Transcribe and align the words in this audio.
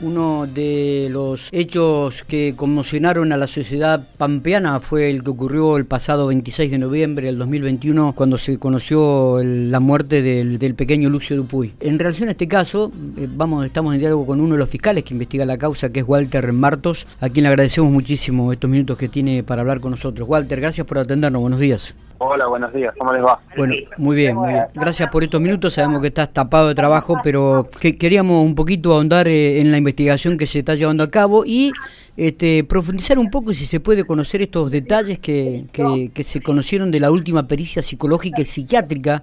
Uno 0.00 0.46
de 0.46 1.08
los 1.10 1.48
hechos 1.50 2.22
que 2.22 2.54
conmocionaron 2.54 3.32
a 3.32 3.36
la 3.36 3.48
sociedad 3.48 4.06
pampeana 4.16 4.78
fue 4.78 5.10
el 5.10 5.24
que 5.24 5.30
ocurrió 5.30 5.76
el 5.76 5.86
pasado 5.86 6.28
26 6.28 6.70
de 6.70 6.78
noviembre 6.78 7.26
del 7.26 7.38
2021 7.38 8.12
cuando 8.12 8.38
se 8.38 8.58
conoció 8.58 9.40
la 9.42 9.80
muerte 9.80 10.22
del, 10.22 10.74
pequeño 10.76 11.10
Lucio 11.10 11.36
Dupuy. 11.36 11.74
En 11.80 11.98
relación 11.98 12.28
a 12.28 12.32
este 12.32 12.46
caso, 12.46 12.92
eh, 13.16 13.26
vamos, 13.28 13.64
estamos 13.64 13.92
en 13.92 14.00
diálogo 14.00 14.24
con 14.24 14.40
uno 14.40 14.54
de 14.54 14.58
los 14.58 14.70
fiscales 14.70 15.02
que 15.02 15.14
investiga 15.14 15.44
la 15.44 15.58
causa, 15.58 15.90
que 15.90 16.00
es 16.00 16.08
Walter 16.08 16.52
Martos, 16.52 17.08
a 17.20 17.28
quien 17.28 17.42
le 17.42 17.48
agradecemos 17.48 17.90
muchísimo 17.90 18.52
estos 18.52 18.70
minutos 18.70 18.96
que 18.96 19.08
tiene 19.08 19.42
para 19.42 19.62
hablar 19.62 19.80
con 19.80 19.90
nosotros. 19.90 20.28
Walter, 20.28 20.60
gracias 20.60 20.86
por 20.86 20.98
atendernos. 20.98 21.40
Buenos 21.40 21.58
días. 21.58 21.96
Hola, 22.20 22.48
buenos 22.48 22.72
días, 22.72 22.92
¿cómo 22.98 23.12
les 23.12 23.22
va? 23.22 23.38
Bueno, 23.56 23.74
muy 23.96 24.16
bien, 24.16 24.34
muy 24.34 24.48
bien. 24.48 24.64
Gracias 24.74 25.08
por 25.08 25.22
estos 25.22 25.40
minutos, 25.40 25.74
sabemos 25.74 26.00
que 26.00 26.08
estás 26.08 26.32
tapado 26.32 26.66
de 26.66 26.74
trabajo, 26.74 27.16
pero 27.22 27.68
que 27.80 27.96
queríamos 27.96 28.44
un 28.44 28.56
poquito 28.56 28.92
ahondar 28.92 29.28
eh, 29.28 29.60
en 29.60 29.70
la 29.70 29.78
investigación 29.78 29.87
que 29.94 30.46
se 30.46 30.60
está 30.60 30.74
llevando 30.74 31.04
a 31.04 31.10
cabo 31.10 31.44
y 31.44 31.72
este, 32.16 32.64
profundizar 32.64 33.18
un 33.18 33.30
poco 33.30 33.54
si 33.54 33.66
se 33.66 33.80
puede 33.80 34.04
conocer 34.04 34.42
estos 34.42 34.70
detalles 34.70 35.18
que, 35.18 35.64
que, 35.72 36.24
se 36.24 36.40
conocieron 36.40 36.90
de 36.90 37.00
la 37.00 37.10
última 37.10 37.46
pericia 37.46 37.82
psicológica 37.82 38.40
y 38.40 38.44
psiquiátrica 38.44 39.22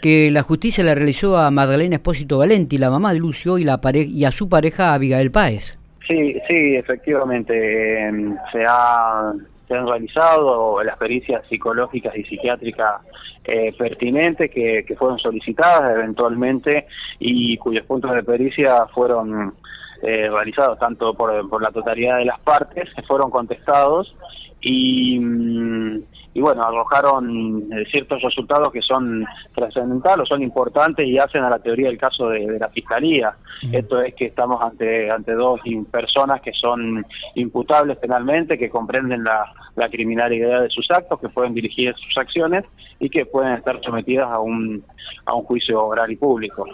que 0.00 0.30
la 0.30 0.42
justicia 0.42 0.84
le 0.84 0.94
realizó 0.94 1.36
a 1.36 1.50
Magdalena 1.50 1.96
Espósito 1.96 2.38
Valenti, 2.38 2.78
la 2.78 2.90
mamá 2.90 3.12
de 3.12 3.18
Lucio, 3.18 3.58
y, 3.58 3.64
la 3.64 3.80
y 3.92 4.24
a 4.24 4.30
su 4.30 4.48
pareja 4.48 4.94
Abigail 4.94 5.30
Páez. 5.30 5.78
Sí, 6.06 6.34
sí, 6.48 6.76
efectivamente. 6.76 8.06
Em, 8.06 8.36
se 8.52 8.64
ha 8.66 9.32
han 9.74 9.86
realizado 9.86 10.82
las 10.82 10.96
pericias 10.96 11.44
psicológicas 11.48 12.16
y 12.16 12.24
psiquiátricas 12.24 13.02
eh, 13.44 13.74
pertinentes 13.76 14.50
que, 14.50 14.84
fueron 14.98 15.18
solicitadas 15.18 15.96
eventualmente 15.96 16.86
y 17.18 17.56
cuyos 17.58 17.84
puntos 17.86 18.14
de 18.14 18.22
pericia 18.22 18.86
fueron 18.94 19.54
eh, 20.02 20.28
realizados 20.30 20.78
tanto 20.78 21.14
por, 21.14 21.48
por 21.48 21.62
la 21.62 21.70
totalidad 21.70 22.18
de 22.18 22.26
las 22.26 22.40
partes, 22.40 22.88
que 22.94 23.02
fueron 23.02 23.30
contestados 23.30 24.14
y, 24.60 25.18
mm, 25.18 26.02
y 26.34 26.40
bueno, 26.40 26.62
arrojaron 26.62 27.72
eh, 27.72 27.84
ciertos 27.90 28.22
resultados 28.22 28.72
que 28.72 28.82
son 28.82 29.24
trascendentales, 29.54 30.24
o 30.24 30.26
son 30.26 30.42
importantes 30.42 31.06
y 31.06 31.18
hacen 31.18 31.42
a 31.42 31.50
la 31.50 31.58
teoría 31.58 31.88
el 31.88 31.98
caso 31.98 32.28
de, 32.28 32.58
la 32.58 32.68
Fiscalía. 32.68 33.34
Esto 33.72 34.00
es 34.00 34.14
que 34.14 34.26
estamos 34.26 34.62
ante, 34.62 35.10
ante 35.10 35.32
dos 35.32 35.60
personas 35.90 36.40
que 36.40 36.52
son 36.52 37.04
imputables 37.34 37.96
penalmente, 37.98 38.56
que 38.56 38.70
comprenden 38.70 39.24
la, 39.24 39.52
la 39.74 39.88
criminalidad 39.88 40.62
de 40.62 40.70
sus 40.70 40.88
actos, 40.90 41.18
que 41.20 41.28
pueden 41.28 41.54
dirigir 41.54 41.94
sus 41.96 42.16
acciones 42.18 42.64
y 43.00 43.08
que 43.10 43.26
pueden 43.26 43.54
estar 43.54 43.80
sometidas 43.82 44.28
a 44.30 44.40
un 44.40 44.84
a 45.24 45.34
un 45.34 45.44
juicio 45.44 45.84
oral 45.84 46.10
y 46.10 46.16
público. 46.16 46.66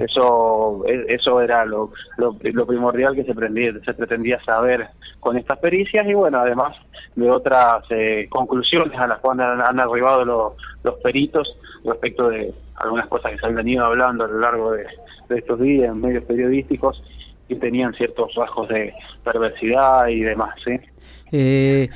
Eso 0.00 0.84
e, 0.86 1.06
eso 1.08 1.40
era 1.40 1.64
lo, 1.64 1.92
lo, 2.16 2.66
primordial 2.66 3.14
que 3.14 3.24
se, 3.24 3.34
se 3.84 3.94
pretendía 3.94 4.42
saber 4.44 4.88
con 5.20 5.36
estas 5.36 5.58
pericias 5.58 6.06
y 6.06 6.14
bueno, 6.14 6.40
además 6.40 6.76
de 7.16 7.30
otras 7.30 7.84
eh, 7.90 8.26
conclusiones 8.30 8.98
a 8.98 9.06
las 9.06 9.18
cuales 9.18 9.46
han, 9.46 9.80
arribado 9.80 10.24
los, 10.24 10.52
los 10.82 10.94
peritos 11.00 11.56
respecto 11.84 12.28
de 12.28 12.52
algunas 12.76 13.06
cosas 13.08 13.32
que 13.32 13.38
se 13.38 13.46
han 13.46 13.54
venido 13.54 13.84
hablando 13.84 14.24
a 14.24 14.28
lo 14.28 14.38
largo 14.38 14.72
de, 14.72 14.86
estos 15.30 15.60
días 15.60 15.90
en 15.90 16.00
medios 16.00 16.24
periodísticos 16.24 17.02
y 17.48 17.56
tenían 17.56 17.92
ciertos 17.94 18.34
rasgos 18.34 18.68
de 18.68 18.94
perversidad 19.24 20.08
y 20.08 20.20
demás. 20.20 20.54
¿sí? 20.64 20.80
Eh, 21.32 21.88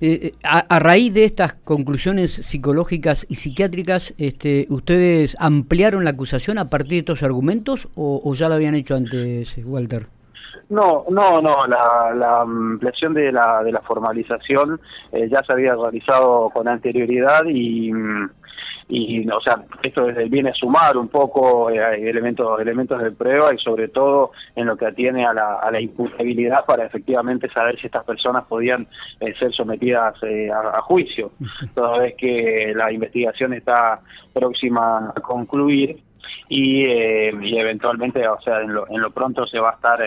eh, 0.00 0.34
a, 0.42 0.78
raíz 0.78 1.14
de 1.14 1.24
estas 1.24 1.54
conclusiones 1.54 2.30
psicológicas 2.30 3.26
y 3.28 3.36
psiquiátricas, 3.36 4.12
este, 4.18 4.66
¿ustedes 4.68 5.34
ampliaron 5.38 6.04
la 6.04 6.10
acusación 6.10 6.58
a 6.58 6.68
partir 6.68 6.90
de 6.90 6.98
estos 6.98 7.22
argumentos 7.22 7.88
o, 7.94 8.34
ya 8.34 8.48
lo 8.48 8.54
habían 8.54 8.74
hecho 8.74 8.96
antes, 8.96 9.56
Walter? 9.64 10.13
No, 10.70 11.04
no, 11.10 11.40
no, 11.40 11.66
la, 11.66 12.40
ampliación 12.40 13.14
de 13.14 13.32
la, 13.32 13.62
de 13.62 13.72
la 13.72 13.80
formalización 13.80 14.80
eh, 15.12 15.28
ya 15.30 15.42
se 15.44 15.52
había 15.52 15.74
realizado 15.74 16.50
con 16.50 16.68
anterioridad 16.68 17.44
y... 17.46 17.92
Y 18.88 19.26
o 19.30 19.40
sea 19.40 19.62
esto 19.82 20.06
viene 20.28 20.50
a 20.50 20.54
sumar 20.54 20.96
un 20.96 21.08
poco 21.08 21.70
eh, 21.70 22.08
elementos 22.08 22.60
elementos 22.60 23.02
de 23.02 23.12
prueba 23.12 23.54
y 23.54 23.58
sobre 23.58 23.88
todo 23.88 24.32
en 24.54 24.66
lo 24.66 24.76
que 24.76 24.86
atiene 24.86 25.24
a 25.24 25.32
la, 25.32 25.54
a 25.54 25.70
la 25.70 25.80
imputabilidad 25.80 26.66
para 26.66 26.84
efectivamente 26.84 27.48
saber 27.50 27.80
si 27.80 27.86
estas 27.86 28.04
personas 28.04 28.44
podían 28.44 28.86
eh, 29.20 29.34
ser 29.38 29.52
sometidas 29.54 30.14
eh, 30.22 30.50
a, 30.50 30.82
juicio. 30.82 31.32
Toda 31.74 31.98
vez 31.98 32.14
que 32.16 32.72
la 32.76 32.92
investigación 32.92 33.54
está 33.54 34.00
próxima 34.34 35.12
a 35.16 35.20
concluir 35.20 36.02
y, 36.48 36.84
y 36.84 37.58
eventualmente 37.58 38.26
o 38.28 38.40
sea 38.40 38.60
en 38.60 38.74
lo, 38.74 38.88
en 38.88 39.00
lo 39.00 39.10
pronto 39.10 39.46
se 39.46 39.60
va 39.60 39.70
a 39.70 39.74
estar 39.74 39.98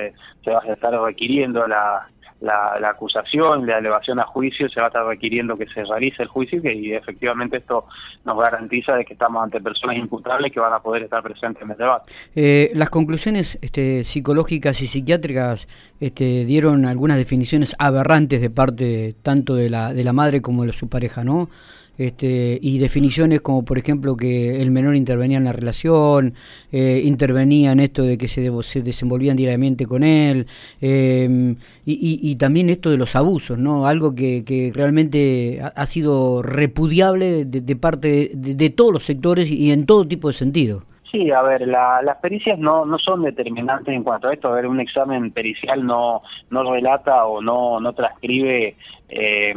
se 0.44 0.52
va 0.52 0.62
a 0.62 0.74
estar 0.74 0.94
requiriendo 1.02 1.68
la 1.68 2.08
la, 2.42 2.78
la, 2.80 2.90
acusación, 2.90 3.66
la 3.66 3.80
elevación 3.80 4.20
a 4.20 4.26
juicio, 4.26 4.70
se 4.70 4.80
va 4.80 4.88
a 4.88 4.90
estar 4.90 5.06
requiriendo 5.06 5.58
que 5.58 5.66
se 5.68 5.84
realice 5.84 6.24
el 6.24 6.30
juicio 6.30 6.62
y, 6.64 6.94
efectivamente 6.94 7.58
esto 7.58 7.86
nos 8.26 8.38
garantiza 8.38 8.96
de 8.96 9.06
que 9.06 9.14
estamos 9.14 9.44
ante 9.44 9.60
personas 9.60 9.98
imputables 9.98 10.52
que 10.52 10.60
van 10.60 10.74
a 10.74 10.80
poder 10.80 11.04
estar 11.04 11.24
presentes 11.24 11.64
en 11.64 11.72
el 11.72 11.78
debate. 11.78 12.12
Eh, 12.36 12.72
las 12.74 12.90
conclusiones 12.90 13.58
este, 13.62 14.04
psicológicas 14.04 14.82
y 14.82 14.88
psiquiátricas 14.88 15.68
este, 16.00 16.46
dieron 16.46 16.86
algunas 16.86 17.18
definiciones 17.18 17.76
aberrantes 17.80 18.42
de 18.42 18.50
parte 18.50 19.16
tanto 19.24 19.56
de 19.56 19.70
la, 19.70 19.94
de 19.94 20.04
la 20.04 20.14
madre 20.14 20.42
como 20.42 20.66
de 20.66 20.74
su 20.74 20.90
pareja, 20.90 21.24
¿no? 21.24 21.50
Este, 21.98 22.60
y 22.62 22.80
definiciones 22.80 23.42
como 23.42 23.64
por 23.64 23.78
ejemplo 23.78 24.16
que 24.16 24.62
el 24.62 24.72
menor 24.72 24.96
intervenía 24.96 25.38
en 25.38 25.44
la 25.44 25.52
relación, 25.52 26.34
eh, 26.72 27.02
intervenía 27.04 27.72
en 27.72 27.80
esto 27.80 28.04
de 28.04 28.18
que 28.18 28.28
se, 28.28 28.52
se 28.64 28.82
desenvolvían 28.82 29.38
diariamente 29.38 29.86
con 29.86 30.04
él, 30.04 30.48
em, 30.82 31.56
y, 31.86 32.36
también 32.38 32.70
esto 32.70 32.92
de 32.92 32.98
los 32.98 33.16
abusos, 33.16 33.58
¿no? 33.58 33.88
algo 33.88 34.14
que, 34.14 34.44
que 34.46 34.72
realmente 34.74 35.60
ha, 35.62 35.86
sido 35.86 36.42
repudiable 36.44 37.46
de, 37.46 37.76
parte 37.76 38.32
de, 38.34 38.70
todos 38.70 38.94
los 38.94 39.04
sectores 39.04 39.50
y, 39.50 39.72
en 39.72 39.86
todo 39.86 40.08
tipo 40.08 40.28
de 40.28 40.34
sentido. 40.34 40.84
Sí, 41.12 41.32
a 41.32 41.42
ver, 41.42 41.66
las 41.68 42.18
pericias 42.22 42.60
no, 42.60 42.86
no 42.86 43.00
son 43.00 43.24
determinantes 43.24 43.96
en 43.96 44.04
cuanto 44.04 44.28
a 44.28 44.34
esto. 44.34 44.50
A 44.50 44.56
ver, 44.56 44.68
un 44.68 44.82
examen 44.82 45.32
pericial 45.32 45.86
no, 45.86 46.22
no 46.50 46.72
relata 46.72 47.26
o 47.26 47.42
no, 47.42 47.80
no 47.80 47.94
transcribe 47.94 48.76
eh, 49.08 49.54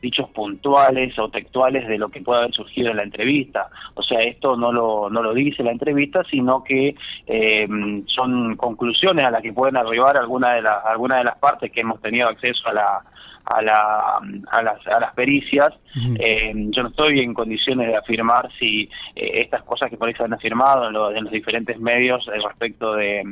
dichos 0.00 0.28
puntuales 0.30 1.18
o 1.18 1.28
textuales 1.28 1.86
de 1.86 1.98
lo 1.98 2.08
que 2.08 2.20
puede 2.20 2.40
haber 2.40 2.54
surgido 2.54 2.90
en 2.90 2.96
la 2.96 3.02
entrevista. 3.02 3.68
O 3.94 4.02
sea, 4.02 4.20
esto 4.20 4.56
no 4.56 4.72
lo, 4.72 5.10
no 5.10 5.22
lo 5.22 5.34
dice 5.34 5.62
la 5.62 5.72
entrevista, 5.72 6.22
sino 6.30 6.64
que 6.64 6.94
eh, 7.26 7.68
son 8.06 8.56
conclusiones 8.56 9.24
a 9.24 9.30
las 9.30 9.42
que 9.42 9.52
pueden 9.52 9.76
arribar 9.76 10.16
alguna 10.16 10.54
de, 10.54 10.62
las 10.62 10.84
alguna 10.86 11.18
de 11.18 11.24
las 11.24 11.38
partes 11.38 11.70
que 11.70 11.80
hemos 11.80 12.00
tenido 12.00 12.28
acceso 12.28 12.68
a 12.68 12.72
la, 12.72 13.02
a, 13.44 13.62
la, 13.62 14.20
a, 14.50 14.62
las, 14.62 14.86
a 14.86 15.00
las 15.00 15.14
pericias. 15.14 15.72
Eh, 16.18 16.52
yo 16.54 16.82
no 16.82 16.88
estoy 16.88 17.20
en 17.20 17.34
condiciones 17.34 17.88
de 17.88 17.96
afirmar 17.96 18.48
si 18.58 18.88
eh, 19.14 19.40
estas 19.40 19.62
cosas 19.64 19.90
que 19.90 19.96
por 19.96 20.08
ahí 20.08 20.14
se 20.14 20.24
han 20.24 20.32
afirmado 20.32 20.88
en, 20.88 21.16
en 21.16 21.24
los 21.24 21.32
diferentes 21.32 21.78
medios 21.78 22.24
respecto 22.26 22.94
de 22.94 23.22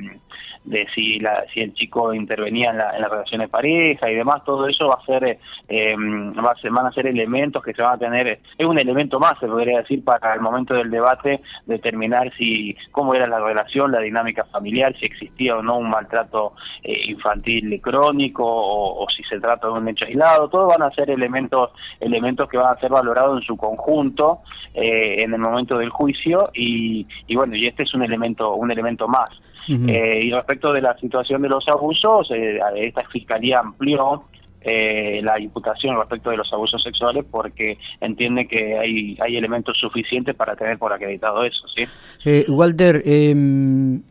de 0.69 0.87
si, 0.95 1.19
la, 1.19 1.45
si 1.53 1.61
el 1.61 1.73
chico 1.75 2.13
intervenía 2.13 2.71
en 2.71 2.79
la, 2.79 2.95
en 2.95 3.03
la 3.03 3.09
relación 3.09 3.41
de 3.41 3.49
pareja 3.49 4.11
y 4.11 4.15
demás, 4.15 4.45
todo 4.45 4.69
eso 4.69 4.89
va 4.89 4.99
a 5.03 5.07
ser, 5.07 5.39
eh, 5.69 5.97
va 5.97 6.53
a 6.53 6.57
ser, 6.57 6.71
van 6.71 6.87
a 6.87 6.93
ser 6.93 7.07
elementos 7.07 7.63
que 7.63 7.73
se 7.73 7.83
van 7.83 7.95
a 7.95 7.99
tener, 7.99 8.41
es 8.57 8.67
un 8.67 8.79
elemento 8.79 9.19
más, 9.19 9.35
se 9.41 9.47
podría 9.47 9.79
decir, 9.79 10.05
para 10.05 10.35
el 10.35 10.41
momento 10.41 10.75
del 10.75 10.91
debate, 10.91 11.41
determinar 11.67 12.31
si 12.37 12.77
cómo 12.91 13.15
era 13.15 13.27
la 13.27 13.41
relación, 13.41 13.93
la 13.93 14.01
dinámica 14.01 14.45
familiar, 14.45 14.95
si 14.99 15.07
existía 15.07 15.57
o 15.57 15.63
no 15.63 15.79
un 15.79 15.89
maltrato 15.89 16.53
eh, 16.83 17.11
infantil 17.11 17.81
crónico 17.81 18.45
o, 18.47 19.07
si 19.09 19.23
se 19.25 19.41
trata 19.41 19.69
de 19.69 19.73
un 19.73 19.89
hecho 19.89 20.05
aislado, 20.05 20.49
todo 20.49 20.67
van 20.67 20.83
a 20.83 20.91
ser 20.91 21.11
elementos, 21.11 21.71
elementos 22.01 22.49
que 22.49 22.59
van 22.59 22.77
a 22.77 22.81
ser 22.81 22.91
valorados 22.91 23.41
en 23.41 23.47
su 23.47 23.57
conjunto 23.57 24.41
eh, 24.75 25.23
en 25.23 25.33
el 25.33 25.41
momento 25.41 25.79
del 25.79 25.91
juicio 25.91 26.51
y, 26.53 27.07
y 27.27 27.37
bueno, 27.37 27.57
y 27.57 27.67
este 27.67 27.85
es 27.85 27.95
un 27.95 28.03
elemento, 28.03 28.55
un 28.55 28.71
elemento 28.71 29.09
más. 29.09 29.31
Eh, 29.69 30.21
y 30.25 30.31
respecto 30.31 30.73
de 30.73 30.81
la 30.81 30.97
situación 30.99 31.43
de 31.43 31.49
los 31.49 31.67
abusos, 31.69 32.31
eh, 32.31 32.59
esta 32.77 33.05
fiscalía 33.05 33.61
amplió 33.61 34.25
eh, 34.61 35.21
la 35.23 35.39
imputación 35.39 35.97
respecto 35.97 36.31
de 36.31 36.37
los 36.37 36.53
abusos 36.53 36.83
sexuales 36.83 37.25
porque 37.31 37.79
entiende 38.01 38.49
que 38.49 38.79
hay, 38.79 39.17
hay 39.21 39.37
elementos 39.37 39.79
suficientes 39.79 40.35
para 40.35 40.57
tener 40.57 40.79
por 40.79 40.93
acreditado 40.93 41.45
eso. 41.45 41.67
¿sí? 41.69 42.45
Walter, 42.49 43.03
eh, 43.05 43.35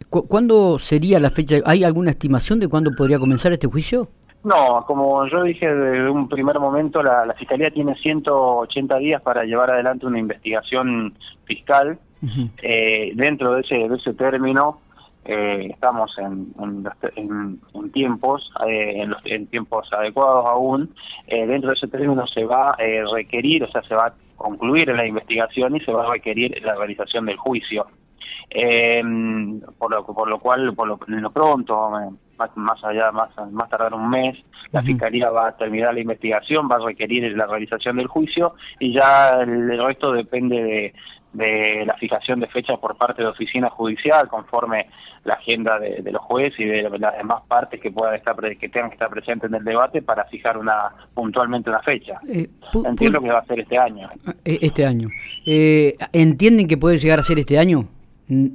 ¿cuándo 0.10 0.80
sería 0.80 1.20
la 1.20 1.30
fecha? 1.30 1.58
¿Hay 1.66 1.84
alguna 1.84 2.12
estimación 2.12 2.60
de 2.60 2.68
cuándo 2.68 2.92
podría 2.96 3.20
comenzar 3.20 3.52
este 3.52 3.68
juicio? 3.68 4.10
No, 4.44 4.86
como 4.86 5.28
yo 5.28 5.44
dije 5.44 5.68
desde 5.68 6.10
un 6.10 6.30
primer 6.30 6.60
momento, 6.60 7.04
la, 7.04 7.26
la 7.26 7.34
Fiscalía 7.34 7.72
tiene 7.72 7.96
180 7.96 8.98
días 9.00 9.22
para 9.22 9.44
llevar 9.44 9.72
adelante 9.72 10.06
una 10.06 10.20
investigación 10.20 11.18
fiscal. 11.46 12.00
dentro 12.22 13.54
de 13.54 13.62
ese, 13.62 13.76
de 13.76 13.96
ese 13.96 14.14
término, 14.14 14.80
eh, 15.28 15.68
estamos 15.74 16.18
en, 16.20 16.54
en, 17.18 17.92
tiempos 17.92 18.50
eh, 18.66 19.02
en, 19.02 19.10
los, 19.10 19.20
en 19.26 19.48
tiempos 19.48 19.92
adecuados 19.92 20.46
aún. 20.46 20.96
Eh, 21.28 21.46
dentro 21.46 21.70
de 21.70 21.76
ese 21.76 21.88
término 21.88 22.26
se 22.28 22.46
va 22.46 22.70
a 22.70 22.78
requerir 23.14 23.64
o 23.64 23.72
sea 23.72 23.82
se 23.84 23.96
va 23.96 24.08
a 24.08 24.14
concluir 24.38 24.88
la 24.88 25.06
investigación 25.06 25.76
y 25.76 25.82
se 25.82 25.92
va 25.92 26.06
a 26.06 26.12
requerir 26.14 26.62
la 26.64 26.76
realización 26.76 27.26
del 27.26 27.38
juicio. 27.38 27.88
Em, 28.50 29.60
por, 29.78 29.92
lo, 29.92 30.06
por 30.06 30.30
lo 30.30 30.40
cual, 30.40 30.74
por 30.74 30.88
lo, 30.88 30.98
en 31.08 31.22
lo 31.22 31.32
pronto, 31.32 31.92
más, 32.56 32.84
allá, 32.84 33.12
más, 33.12 33.30
más 33.52 33.70
tardar 33.70 33.94
un 33.94 34.10
mes, 34.10 34.38
la 34.72 34.82
Fiscalía 34.82 35.30
va 35.30 35.50
a 35.50 35.58
terminar 35.58 35.94
la 35.94 36.00
investigación, 36.00 36.70
va 36.72 36.76
a 36.76 36.86
requerir 36.86 37.36
la 37.36 37.46
realización 37.46 37.98
del 37.98 38.08
juicio 38.08 38.54
y 38.80 38.94
ya 38.94 39.42
el 39.42 39.82
resto 39.82 40.14
depende 40.14 40.64
de 40.64 40.94
de 41.38 41.86
la 41.86 41.94
fijación 41.98 42.39
de 42.39 42.48
fechas 42.48 42.80
por 42.80 42.98
parte 42.98 43.22
de 43.22 43.30
oficina 43.30 43.69
judicial 43.69 44.28
conforme 44.28 44.88
la 45.24 45.36
agenda 45.36 45.78
de, 45.78 46.01
los 46.12 46.22
jueces 46.24 46.60
y 46.60 46.66
de 46.66 46.89
las 46.89 47.18
demás 47.18 47.44
partes 47.48 47.80
que 47.80 47.92
puedan 47.92 48.16
estar 48.16 48.36
que 48.36 48.69
tengan 48.69 48.89
que 48.89 48.95
estar 48.95 49.10
presentes 49.10 49.50
en 49.50 49.56
el 49.56 49.63
debate 49.63 50.01
para 50.01 50.25
fijar 50.25 50.57
una 50.57 50.92
puntualmente 51.13 51.69
una 51.69 51.81
fecha. 51.81 52.19
Eh, 52.28 52.48
Entiendo 52.84 53.22
que 53.22 53.30
va 53.30 53.39
a 53.39 53.45
ser 53.45 53.60
este 53.60 53.78
año. 53.78 54.10
Ah, 54.25 54.34
eh, 54.44 54.57
este 54.62 54.86
año. 54.86 55.10
Eh, 55.45 55.95
¿Entienden 56.12 56.68
que 56.68 56.78
puede 56.78 56.98
llegar 56.98 57.19
a 57.19 57.24
ser 57.24 57.38
este 57.38 57.60
año? 57.60 57.88
Sí, 58.28 58.50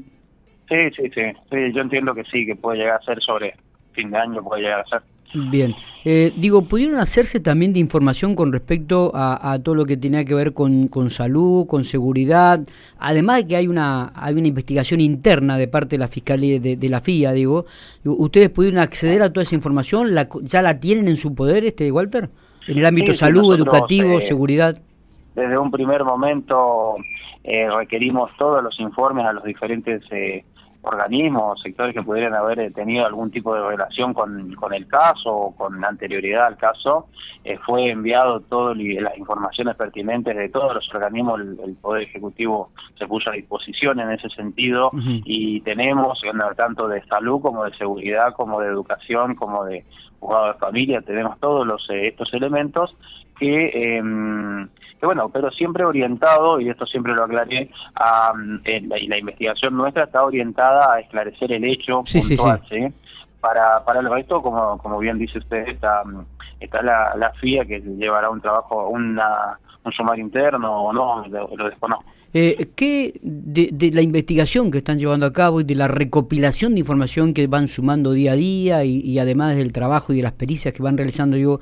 sí, 0.69 1.11
sí, 1.15 1.23
sí. 1.51 1.73
Yo 1.73 1.83
entiendo 1.83 2.15
que 2.15 2.25
sí, 2.25 2.45
que 2.47 2.57
puede 2.57 2.79
llegar 2.79 3.01
a 3.01 3.05
ser 3.05 3.21
sobre 3.21 3.55
fin 3.93 4.11
de 4.11 4.19
año, 4.19 4.43
puede 4.43 4.63
llegar 4.63 4.81
a 4.81 4.85
ser. 4.87 5.03
Bien. 5.35 5.75
Eh, 6.05 6.33
digo, 6.37 6.63
¿pudieron 6.63 6.99
hacerse 6.99 7.39
también 7.41 7.73
de 7.73 7.79
información 7.79 8.35
con 8.35 8.53
respecto 8.53 9.13
a, 9.15 9.59
todo 9.63 9.75
lo 9.75 9.85
que 9.85 9.97
tenía 9.97 10.25
que 10.25 10.35
ver 10.35 10.53
con, 10.53 10.89
salud, 11.09 11.67
con 11.67 11.85
seguridad? 11.85 12.61
Además 12.99 13.37
de 13.37 13.47
que 13.47 13.57
hay 13.57 13.69
una, 13.69 14.13
hay 14.15 14.35
una 14.35 14.49
investigación 14.49 15.01
interna 15.01 15.57
de 15.57 15.69
parte 15.69 15.91
de 15.91 15.99
la 15.99 16.09
Fiscalía, 16.09 16.59
de, 16.61 16.89
la 16.89 17.01
FIA, 17.01 17.33
digo. 17.33 17.67
¿Ustedes 18.05 18.51
pudieron 18.51 18.81
acceder 18.81 19.23
a 19.23 19.33
toda 19.33 19.45
esa 19.45 19.55
información? 19.55 20.15
¿La, 20.15 20.29
¿Ya 20.43 20.61
la 20.61 20.81
tienen 20.81 21.09
en 21.09 21.17
su 21.17 21.35
poder, 21.35 21.65
este 21.65 21.91
Walter? 21.93 22.29
En 22.67 22.79
el 22.79 22.87
ámbito 22.87 23.13
salud, 23.13 23.55
educativo, 23.55 24.19
eh, 24.19 24.21
seguridad. 24.21 24.81
Desde 25.35 25.57
un 25.57 25.71
primer 25.71 26.05
momento 26.05 26.97
eh, 27.45 27.69
requerimos 27.71 28.31
todos 28.37 28.63
los 28.63 28.79
informes 28.81 29.25
a 29.25 29.33
los 29.33 29.45
diferentes 29.45 30.03
organismos 30.83 31.43
o 31.59 31.63
sectores 31.63 31.95
que 31.95 32.03
pudieran 32.03 32.35
haber 32.35 32.59
eh, 32.59 32.71
tenido 32.71 33.07
algún 33.07 33.31
tipo 33.31 33.55
de 33.55 33.63
relación 33.63 34.13
con, 34.13 34.53
con 34.55 34.75
el 34.75 34.87
caso 34.89 35.33
o 35.33 35.55
con 35.55 35.85
anterioridad 35.85 36.47
al 36.47 36.57
caso, 36.57 37.07
eh, 37.45 37.59
fue 37.65 37.91
enviado 37.91 38.41
todas 38.41 38.77
las 38.77 39.17
informaciones 39.17 39.77
pertinentes 39.77 40.37
de 40.37 40.49
todos 40.49 40.75
los 40.75 40.95
organismos, 40.95 41.41
el, 41.41 41.77
Poder 41.81 42.03
Ejecutivo 42.03 42.71
se 42.99 43.07
puso 43.07 43.31
a 43.31 43.35
disposición 43.35 43.99
en 44.01 44.11
ese 44.13 44.29
sentido 44.31 44.91
y 45.25 45.61
tenemos, 45.63 46.21
tanto 46.57 46.87
de 46.87 47.03
salud 47.05 47.41
como 47.41 47.65
de 47.65 47.75
seguridad, 47.77 48.35
como 48.35 48.61
de 48.61 48.69
educación, 48.69 49.35
como 49.35 49.65
de 49.65 49.85
juzgado 50.21 50.53
de 50.53 50.59
familia, 50.59 51.01
tenemos 51.01 51.39
todos 51.41 51.67
los 51.67 51.89
eh, 51.91 52.09
estos 52.09 52.33
elementos 52.35 52.95
que... 53.39 53.99
Eh, 53.99 54.69
bueno, 55.07 55.29
pero 55.31 55.51
siempre 55.51 55.85
orientado, 55.85 56.61
y 56.61 56.69
esto 56.69 56.87
siempre 56.87 57.13
lo 57.13 57.25
aclaré, 57.25 57.71
a, 57.95 58.33
la, 58.35 58.99
y 58.99 59.09
la 59.09 59.19
investigación 59.19 59.77
nuestra 59.77 60.05
está 60.05 60.25
orientada 60.25 60.95
a 60.95 61.01
esclarecer 61.01 61.53
el 61.53 61.65
hecho 61.65 62.05
puntual, 62.05 62.63
sí, 62.69 62.87
Para, 63.41 63.85
para 63.85 64.01
el 64.01 64.11
resto, 64.11 64.41
como, 64.41 64.79
como 64.79 64.99
bien 64.99 65.19
dice 65.19 65.39
usted, 65.39 65.69
está, 65.69 66.03
está 66.61 66.83
la, 66.83 67.15
la 67.17 67.33
FIA 67.33 67.65
que 67.65 67.81
llevará 67.81 68.31
un 68.31 68.41
trabajo, 68.41 68.89
una, 68.89 69.59
un 69.85 69.93
sumario 69.93 70.25
interno 70.25 70.85
o 70.85 70.93
no, 70.93 71.27
lo, 71.27 71.69
desconozco. 71.69 72.05
Eh, 72.35 72.71
¿Qué 72.75 73.13
de, 73.21 73.69
de, 73.73 73.91
la 73.91 74.01
investigación 74.01 74.71
que 74.71 74.79
están 74.79 74.99
llevando 74.99 75.27
a 75.27 75.33
cabo 75.33 75.61
y 75.61 75.65
de 75.65 75.75
la 75.75 75.87
recopilación 75.87 76.73
de 76.75 76.81
información 76.81 77.35
que 77.35 77.47
van 77.47 77.69
sumando 77.69 78.13
día 78.13 78.33
a 78.33 78.37
día 78.37 78.85
y, 78.85 79.01
y 79.01 79.19
además 79.19 79.55
del 79.55 79.73
trabajo 79.73 80.13
y 80.13 80.17
de 80.17 80.23
las 80.23 80.33
pericias 80.33 80.73
que 80.73 80.83
van 80.83 80.97
realizando, 80.97 81.37
digo, 81.37 81.61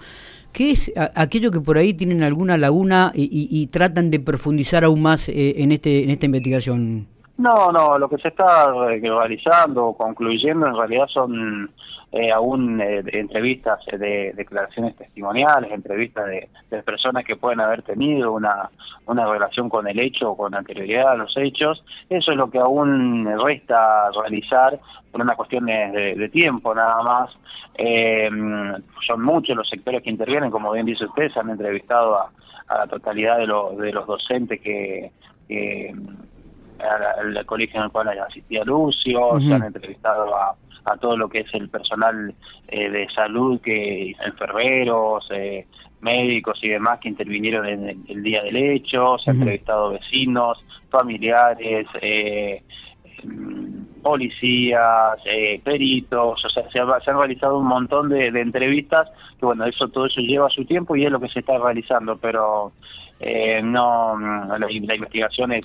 ¿Qué 0.53 0.73
es 0.73 0.93
aquello 1.15 1.51
que 1.51 1.61
por 1.61 1.79
ahí 1.79 1.95
tienen 1.95 2.23
alguna 2.23 2.59
laguna 2.59 3.13
y, 3.15 3.67
tratan 3.69 4.11
de 4.11 4.21
profundizar 4.21 4.85
aún 4.85 5.03
más 5.03 5.29
eh, 5.29 5.63
en 5.63 5.73
este 5.73 6.05
en 6.05 6.11
esta 6.11 6.27
investigación? 6.27 7.07
No, 7.39 7.73
no, 7.73 7.99
lo 7.99 8.09
que 8.09 8.19
se 8.19 8.29
está 8.29 8.71
realizando 8.73 9.95
concluyendo 9.97 10.67
en 10.67 10.77
realidad 10.77 11.07
son 11.09 11.71
eh, 12.13 12.33
aún 12.33 12.81
entrevistas 12.81 13.79
de 13.87 14.33
declaraciones 14.35 14.97
testimoniales, 14.97 15.71
entrevistas 15.71 16.27
de, 16.27 16.49
personas 16.83 17.25
que 17.25 17.37
pueden 17.37 17.61
haber 17.61 17.83
tenido 17.83 18.33
una, 18.33 18.71
una 19.07 19.27
relación 19.27 19.69
con 19.69 19.87
el 19.87 20.01
hecho 20.01 20.31
o 20.31 20.37
con 20.37 20.55
anterioridad 20.55 21.13
a 21.13 21.15
los 21.17 21.37
hechos. 21.37 21.85
Eso 22.09 22.33
es 22.33 22.37
lo 22.37 22.51
que 22.51 22.59
aún 22.59 23.29
resta 23.45 24.11
realizar 24.11 24.79
por 25.13 25.21
una 25.21 25.37
cuestión 25.37 25.67
de 25.67 26.31
tiempo 26.33 26.75
nada 26.75 27.03
más. 27.03 27.31
Eh, 27.83 28.29
son 29.07 29.23
muchos 29.23 29.57
los 29.57 29.69
sectores 29.69 30.03
que 30.03 30.11
intervienen, 30.11 30.51
como 30.51 30.71
bien 30.73 30.85
dice 30.85 31.07
usted, 31.07 31.31
se 31.33 31.41
han 31.41 31.49
entrevistado 31.49 32.19
a, 32.19 32.31
la 32.69 32.87
totalidad 32.87 33.39
de, 33.39 33.47
los 33.47 33.77
de 33.79 33.91
los 33.91 34.07
docentes 34.07 34.61
que, 34.61 35.11
al, 36.79 37.47
colegio 37.47 37.81
en 37.81 37.87
el 37.87 37.91
cual 37.91 38.09
asistía 38.19 38.65
Lucio, 38.65 39.41
se 39.41 39.53
han 39.53 39.65
entrevistado 39.65 40.37
a, 40.37 40.55
a, 40.85 40.97
todo 40.97 41.17
lo 41.17 41.29
que 41.29 41.41
es 41.41 41.55
el 41.55 41.69
personal 41.69 42.35
eh, 42.69 42.91
de 42.91 43.09
salud, 43.15 43.61
que 43.61 44.15
enfermeros, 44.25 45.27
eh, 45.31 45.67
médicos 46.01 46.59
y 46.63 46.71
demás 46.71 46.99
que 47.01 47.09
intervinieron 47.09 47.67
en 47.67 48.05
el, 48.09 48.23
día 48.23 48.43
del 48.43 48.57
hecho, 48.57 49.19
se 49.19 49.31
han 49.31 49.39
entrevistado 49.39 49.91
vecinos, 49.91 50.59
familiares, 50.89 51.87
eh, 52.01 52.63
policías, 54.03 55.19
eh, 55.25 55.61
peritos, 55.63 56.45
o 56.45 56.49
sea, 56.49 56.65
se, 56.71 56.81
han 56.81 57.19
realizado 57.19 57.59
un 57.59 57.67
montón 57.67 58.09
de, 58.09 58.29
entrevistas, 58.29 59.09
que 59.39 59.47
bueno, 59.47 59.65
eso 59.67 59.89
todo 59.89 60.07
eso 60.07 60.21
lleva 60.21 60.49
su 60.51 60.65
tiempo 60.65 60.97
y 60.97 61.05
es 61.05 61.13
lo 61.13 61.21
que 61.21 61.29
se 61.29 61.41
está 61.41 61.59
realizando, 61.59 62.17
pero 62.17 62.73
eh, 63.21 63.61
no 63.63 64.19
la, 64.19 64.71
investigación 64.71 65.53
es, 65.53 65.65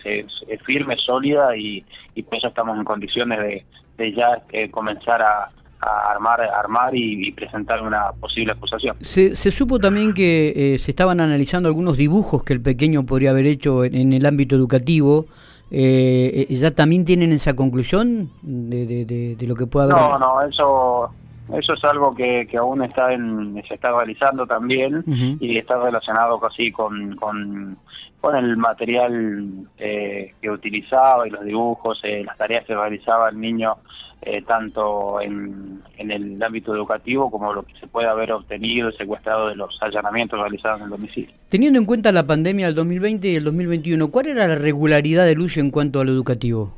firme, 0.65 0.97
sólida 0.97 1.55
y, 1.55 1.83
y, 2.13 2.23
por 2.23 2.37
eso 2.37 2.47
estamos 2.49 2.77
en 2.77 2.83
condiciones 2.83 3.63
de, 3.97 4.13
ya 4.13 4.41
eh, 4.51 4.69
comenzar 4.69 5.21
a, 5.21 5.49
armar 5.79 6.41
armar 6.41 6.95
y, 6.95 7.31
presentar 7.33 7.81
una 7.81 8.11
posible 8.19 8.53
acusación. 8.53 8.97
Se, 9.01 9.35
se 9.35 9.51
supo 9.51 9.79
también 9.79 10.13
que 10.13 10.77
se 10.79 10.91
estaban 10.91 11.21
analizando 11.21 11.69
algunos 11.69 11.95
dibujos 11.95 12.43
que 12.43 12.53
el 12.53 12.61
pequeño 12.61 13.05
podría 13.05 13.29
haber 13.29 13.45
hecho 13.45 13.83
en 13.83 14.11
el 14.11 14.25
ámbito 14.25 14.55
educativo, 14.55 15.27
eh, 15.71 16.47
¿Ya 16.49 16.71
también 16.71 17.05
tienen 17.05 17.31
esa 17.31 17.55
conclusión 17.55 18.29
de, 18.41 19.05
de, 19.05 19.47
lo 19.47 19.55
que 19.55 19.65
puede 19.65 19.91
haber? 19.91 19.97
No, 19.97 20.19
no, 20.19 20.41
eso 20.41 21.11
eso 21.53 21.73
es 21.73 21.83
algo 21.83 22.15
que, 22.15 22.47
que 22.49 22.57
aún 22.57 22.83
está 22.83 23.13
en, 23.13 23.61
se 23.67 23.75
está 23.75 23.91
realizando 23.91 24.47
también 24.47 25.03
y 25.39 25.57
está 25.57 25.77
relacionado 25.77 26.39
casi 26.39 26.71
con, 26.71 27.15
con, 27.17 27.77
con 28.19 28.35
el 28.35 28.57
material 28.57 29.67
eh, 29.77 30.33
que 30.41 30.49
utilizaba 30.49 31.27
y 31.27 31.29
los 31.29 31.45
dibujos, 31.45 31.99
eh, 32.03 32.23
las 32.25 32.37
tareas 32.37 32.65
que 32.65 32.73
realizaba 32.73 33.29
el 33.29 33.39
niño 33.39 33.75
eh, 34.21 34.41
tanto 34.41 35.21
en, 35.21 35.81
en, 35.97 36.11
el 36.11 36.41
ámbito 36.41 36.73
educativo 36.73 37.29
como 37.29 37.53
lo 37.53 37.63
que 37.63 37.73
se 37.79 37.87
puede 37.87 38.07
haber 38.07 38.31
obtenido 38.31 38.89
y 38.89 38.93
secuestrado 38.93 39.49
de 39.49 39.55
los 39.55 39.77
allanamientos 39.81 40.39
realizados 40.39 40.79
en 40.79 40.85
el 40.85 40.91
domicilio. 40.91 41.31
Teniendo 41.49 41.79
en 41.79 41.85
cuenta 41.85 42.11
la 42.11 42.25
pandemia 42.25 42.65
del 42.67 42.75
2020 42.75 43.27
y 43.27 43.35
el 43.35 43.43
2021, 43.43 44.09
¿cuál 44.09 44.27
era 44.27 44.47
la 44.47 44.55
regularidad 44.55 45.25
de 45.25 45.35
Lucio 45.35 45.61
en 45.61 45.71
cuanto 45.71 45.99
a 45.99 46.05
lo 46.05 46.11
educativo? 46.11 46.73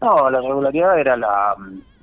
No, 0.00 0.30
la 0.30 0.40
regularidad 0.40 0.98
era 0.98 1.16
la, 1.16 1.54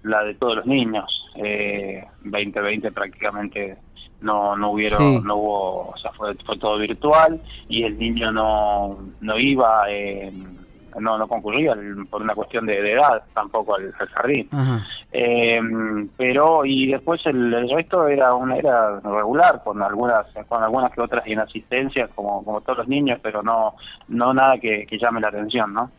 la 0.03 0.23
de 0.23 0.35
todos 0.35 0.57
los 0.57 0.65
niños. 0.65 1.05
Eh, 1.35 2.03
2020 2.23 2.91
prácticamente 2.91 3.77
no 4.21 4.55
no 4.55 4.71
hubieron 4.71 5.23
no 5.25 5.35
hubo 5.35 5.89
o 5.89 5.97
sea 5.97 6.11
fue, 6.13 6.33
fue 6.45 6.57
todo 6.57 6.77
virtual 6.77 7.41
y 7.67 7.83
el 7.83 7.97
niño 7.97 8.31
no 8.31 8.99
no 9.19 9.37
iba 9.37 9.83
eh, 9.89 10.31
no, 10.99 11.17
no 11.17 11.27
concurría 11.27 11.75
por 12.09 12.21
una 12.21 12.35
cuestión 12.35 12.65
de, 12.65 12.93
edad 12.93 13.23
tampoco 13.33 13.75
al, 13.75 13.91
jardín. 13.93 14.49
Eh, 15.11 15.59
pero 16.17 16.65
y 16.65 16.91
después 16.91 17.21
el, 17.25 17.69
resto 17.69 18.07
era 18.07 18.33
una 18.33 18.57
era 18.57 18.99
regular 18.99 19.61
con 19.63 19.81
algunas 19.81 20.25
con 20.47 20.63
algunas 20.63 20.91
que 20.91 21.01
otras 21.01 21.25
inasistencias 21.27 22.09
como 22.15 22.43
como 22.43 22.61
todos 22.61 22.79
los 22.79 22.87
niños, 22.87 23.19
pero 23.21 23.43
no 23.43 23.75
no 24.07 24.33
nada 24.33 24.57
que, 24.57 24.87
llame 24.99 25.21
la 25.21 25.29
atención, 25.29 25.73
¿no? 25.73 25.91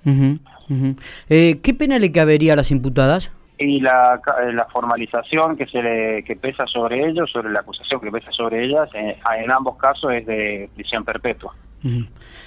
Eh, 1.29 1.61
¿Qué 1.63 1.75
pena 1.75 1.99
le 1.99 2.13
cabería 2.13 2.55
a 2.55 2.57
las 2.57 2.71
imputadas? 2.71 3.33
y 3.59 3.81
la, 3.81 4.21
la 4.53 4.65
formalización 4.67 5.57
que 5.57 5.67
se 5.67 5.81
le, 5.81 6.25
que 6.25 6.37
pesa 6.37 6.67
sobre 6.67 7.09
ellos, 7.09 7.31
sobre 7.31 7.51
la 7.51 7.61
acusación 7.61 8.01
que 8.01 8.11
pesa 8.11 8.33
sobre 8.33 8.65
ellas, 8.65 8.89
eh, 8.95 9.17
en 9.39 9.51
ambos 9.51 9.77
casos 9.77 10.13
es 10.13 10.27
de 10.27 10.69
prisión 10.75 11.05
perpetua. 11.05 11.55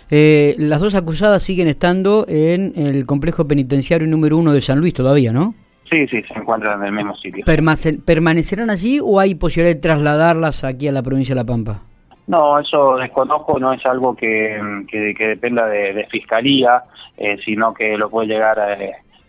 Eh, 0.10 0.56
las 0.58 0.79
dos 0.79 0.96
acusadas 0.96 1.44
siguen 1.44 1.67
estando 1.67 2.25
en 2.27 2.74
el 2.75 3.06
complejo 3.06 3.48
penitenciario 3.48 4.08
número 4.08 4.38
uno 4.38 4.53
de 4.53 4.62
San 4.62 4.79
Luis 4.79 4.94
todavía, 4.94 5.32
¿no? 5.32 5.53
Sí, 5.89 6.06
sí, 6.08 6.22
se 6.24 6.34
encuentran 6.34 6.82
en 6.82 6.88
el 6.88 6.94
mismo 6.94 7.15
sitio. 7.15 7.46
¿Permanecerán 7.46 8.70
allí 8.70 9.00
o 9.01 9.20
hay 9.20 9.36
posibilidad 9.36 9.75
de 9.75 9.82
trasladarlas 9.82 10.63
aquí 10.63 10.88
a 10.88 10.91
la 10.91 11.01
provincia 11.01 11.34
de 11.34 11.41
La 11.41 11.46
Pampa? 11.46 11.82
No, 12.27 12.60
eso 12.60 12.98
desconozco, 12.98 13.58
no 13.58 13.72
es 13.72 13.86
algo 13.86 14.13
que, 14.13 14.60
que, 14.89 15.27
dependa 15.27 15.65
de, 15.67 16.06
fiscalía, 16.12 16.84
eh, 17.17 17.38
sino 17.46 17.74
que 17.74 17.98
lo 17.98 18.10
puede 18.10 18.27
llegar 18.27 18.60
a, 18.60 18.77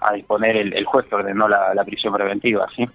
a 0.00 0.12
disponer 0.12 0.56
el, 0.56 0.84
juez 0.84 1.06
que 1.06 1.14
ordenó 1.14 1.48
la, 1.48 1.84
prisión 1.84 2.12
preventiva, 2.14 2.66
¿sí? 2.74 2.88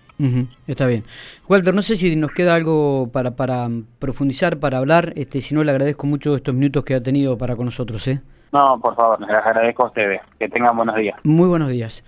está 0.67 0.87
bien. 0.87 1.03
Walter, 1.49 1.73
no 1.73 1.81
sé 1.81 1.95
si 1.95 2.15
nos 2.15 2.31
queda 2.31 2.55
algo 2.55 3.09
para, 3.11 3.31
para 3.31 3.67
profundizar, 3.99 4.57
para 4.57 4.77
hablar, 4.77 5.13
este, 5.15 5.41
si 5.41 5.53
no 5.53 5.63
le 5.63 5.71
agradezco 5.71 6.07
mucho 6.07 6.35
estos 6.35 6.55
minutos 6.55 6.83
que 6.85 6.95
ha 6.95 7.03
tenido 7.03 7.37
para 7.37 7.55
con 7.55 7.65
nosotros, 7.65 8.07
¿eh? 8.07 8.21
No, 8.53 8.79
por 8.79 8.95
favor, 8.95 9.19
les 9.19 9.35
agradezco 9.35 9.83
a 9.83 9.87
ustedes. 9.87 10.21
Que 10.39 10.47
tengan 10.47 10.77
buenos 10.77 10.95
días. 10.95 11.19
Muy 11.23 11.47
buenos 11.47 11.69
días. 11.69 12.01